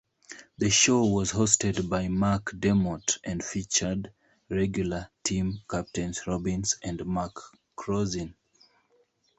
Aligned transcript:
The 0.57 0.71
show 0.71 1.05
was 1.05 1.31
hosted 1.31 1.87
by 1.87 2.05
McDermott 2.07 3.19
and 3.23 3.43
featured 3.45 4.11
regular 4.49 5.11
team 5.23 5.61
captains 5.69 6.25
Robins 6.25 6.75
and 6.81 6.97
McCrossin. 7.01 8.33